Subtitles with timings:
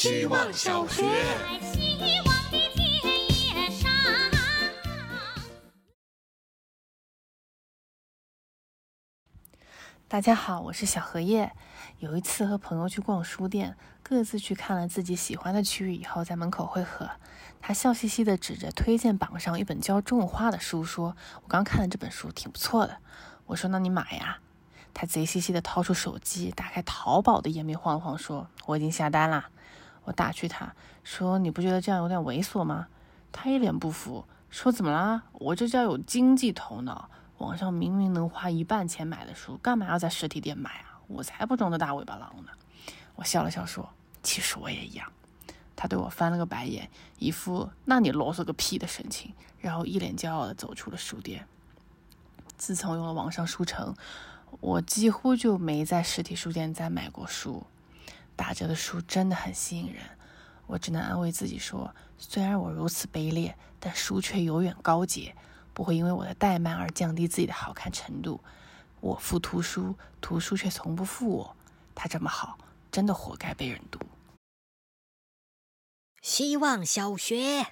[0.00, 1.04] 希望小学。
[10.08, 11.52] 大家好，我是小荷叶。
[11.98, 17.10] 有一次和朋友去逛书店，各自去看了自己喜欢的区域以后，在门口汇合。
[17.60, 21.14] 他笑嘻嘻地指着推荐榜上一本教中文话的书，说
[21.44, 22.96] ：“我刚看了这本书，挺不错的。”
[23.44, 24.38] 我说：“那你买呀。”
[24.94, 29.50] 他贼兮兮地掏出手机，打开淘宝的页面晃了晃，说：“我已经下单了。”
[30.04, 30.72] 我打趣他
[31.04, 32.88] 说：“你不觉得这样有点猥琐吗？”
[33.32, 35.22] 他一脸不服，说：“怎么啦？
[35.32, 41.00] 我这叫有经济头脑。”网上明明能花一半钱买的书，干嘛要在实体店买啊？
[41.06, 42.52] 我才不装的大尾巴狼呢！
[43.14, 43.88] 我笑了笑说
[44.22, 45.10] ：“其实我也一样。”
[45.74, 51.46] 他对我翻了个白眼，一副“那你啰嗦个屁”的神情，然后一脸骄傲地走出了书店。
[52.58, 53.94] 自从用了网上书城，
[54.60, 57.64] 我几乎就没在实体书店再买过书。
[58.40, 60.02] 打折的书真的很吸引人，
[60.66, 65.36] 我只能安慰自己说：虽然我如此卑劣，但书却永远高洁。
[65.74, 68.40] 不会因为我的怠慢而降低自己的好看程度。
[69.00, 71.56] 我付图书，图书却从不负我。
[71.94, 72.56] 他这么好，
[72.90, 74.00] 真的活该被人读。
[76.22, 77.66] 希望小学，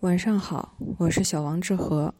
[0.00, 2.14] 晚上好，我是小王志和。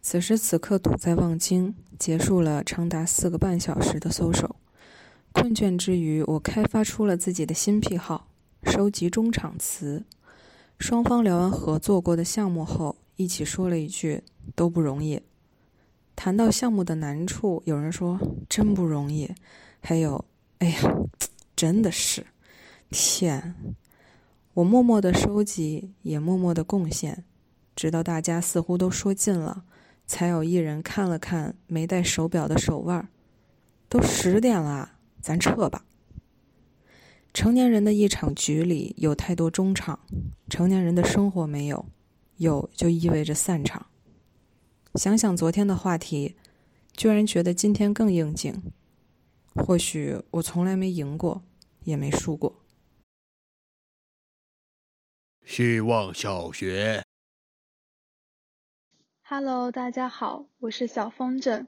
[0.00, 4.56] 此时此刻堵在望京，结束了长达四个半小时的搜手。
[5.32, 8.28] 困倦之余，我开发出了自己的新癖好——
[8.70, 10.04] 收集中场词。
[10.78, 14.22] 双方聊完合作过的项目后，一起说了一句
[14.54, 15.20] ：“都不容易。”
[16.14, 19.28] 谈到项目的难处，有人说：“真不容易。”
[19.80, 20.22] 还有
[20.60, 20.80] ：“哎呀，
[21.56, 22.26] 真的是，
[22.90, 23.54] 天！”
[24.54, 27.24] 我默默的收集，也默默的贡献，
[27.74, 29.64] 直到大家似乎都说尽了，
[30.06, 33.08] 才有一人看了看没戴手表的手腕儿，
[33.88, 34.92] 都十点了，
[35.22, 35.86] 咱撤吧。
[37.32, 40.00] 成年人的一场局里有太多中场，
[40.50, 41.86] 成年人的生活没有，
[42.36, 43.86] 有就意味着散场。
[44.96, 46.36] 想想昨天的话题，
[46.94, 48.62] 居然觉得今天更应景。
[49.54, 51.42] 或许我从来没赢过，
[51.84, 52.62] 也没输过。
[55.44, 57.02] 希望小学
[59.22, 61.66] ，Hello，大家好，我是小风筝。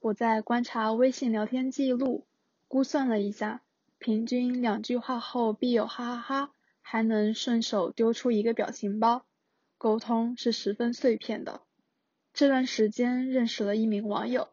[0.00, 2.26] 我在观察微信聊天记录，
[2.72, 3.60] 估算了一下。
[3.98, 9.26] 平均两句话后必有哈哈哈，还能顺手丢出一个表情包，
[9.76, 11.60] 沟通是十分碎片的。
[12.32, 14.48] 这段时间认识了一名网友，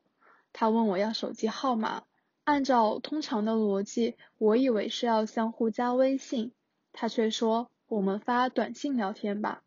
[0.52, 2.04] 他问我要手机号码，
[2.44, 6.52] 按照通常的逻辑，我以为是要相互加微信，
[6.92, 9.64] 他却说我们发短信聊天吧。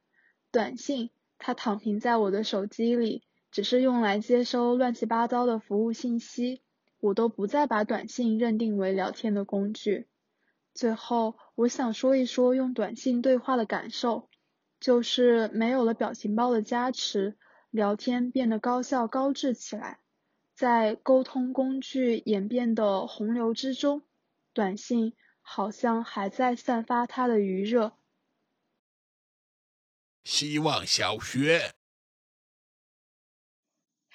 [0.51, 1.09] 短信，
[1.39, 6.61] 它躺平在我的手机里，只是用来接收乱七八糟的服务信息。
[7.03, 10.07] 我都不再把短信认定为聊天的工具。
[10.73, 14.31] 最后，我想说一说用短信对话的感受，
[14.79, 17.37] 就是没有了表情包的加持，
[17.71, 19.99] 聊天变得高效高质起来。
[20.55, 24.03] 在沟通工具演变的洪流之中，
[24.53, 27.97] 短信好像还在散发它的余热。
[30.23, 31.73] 希望小学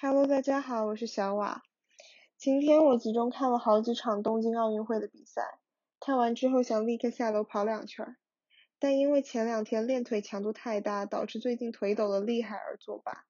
[0.00, 1.67] ，Hello，大家好，我是小瓦。
[2.38, 5.58] 今天我集中看了好几场东京奥运会的比赛，
[5.98, 8.16] 看完之后想立刻下楼跑两圈，
[8.78, 13.24] 但因为前两天练腿强度太大，导致最近腿抖得厉害而作罢。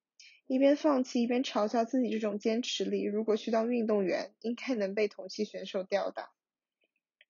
[0.47, 6.31] 一边放弃一边嘲笑自己这种坚持力，如果去当运动员，应该能被同期选手吊打。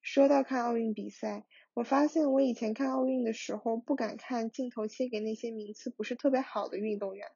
[0.02, 7.28] 说到看奥运比赛，我发现我以前看奥运的时候不敢看镜头切给那些名次不是特别好的运动员。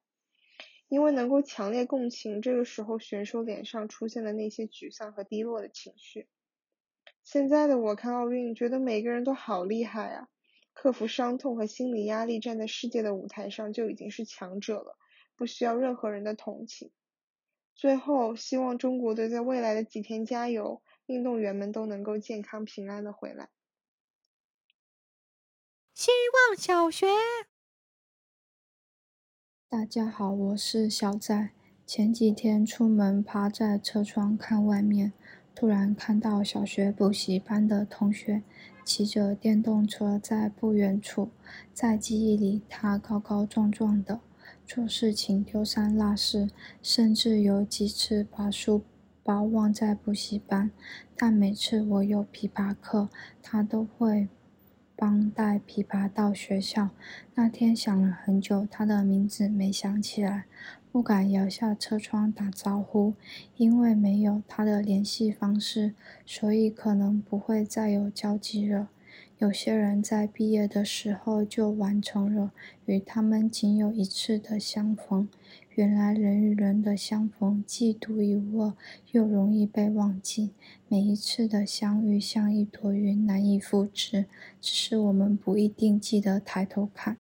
[0.93, 6.29] 因为能够强烈共情这个时候选手脸上出现的那些沮丧和低落的情绪。
[7.25, 10.29] 现在的我看奥运，觉得每个人都好厉害啊！
[10.75, 14.99] 克服伤痛和心理压力，站在世界的舞台上就已经是强者了，
[15.35, 16.91] 不需要任何人的同情。
[17.75, 23.49] 最后，希望中国队在未来的几天加油，运动员们都能够健康平安的回来。
[25.95, 26.11] 希
[26.51, 27.07] 望小学。
[29.73, 31.49] 大家好，我是小仔。
[31.87, 35.15] 前几天出门，趴在车窗看外面，
[35.55, 38.43] 突然看到小学补习班的同学
[38.85, 41.31] 骑着电动车在不远处。
[41.73, 44.21] 在记忆里，他高高壮壮的，
[44.67, 46.51] 做事情丢三落四，
[46.83, 48.83] 甚至有几次把书
[49.23, 50.71] 包忘在补习班。
[51.17, 53.09] 但每次我有琵琶课，
[53.43, 54.29] 他都会。
[55.03, 56.91] 帮带琵琶到学校。
[57.35, 60.45] 那天想了很久，他的名字没想起来，
[60.93, 63.15] 不敢摇下车窗打招呼，
[63.57, 65.95] 因为没有他的联系方式，
[66.25, 68.91] 所以可能不会再有交集了。
[69.39, 72.53] 有些人在毕业的时候就完成了
[72.87, 75.29] 与他们仅有一次的相逢。
[75.75, 78.75] 原来人与人的相逢既独一无二，
[79.13, 80.51] 又容易被忘记。
[80.87, 84.27] 每一次的相遇像一朵云，难以复制，
[84.61, 87.17] 只是我们不一定记得抬头看。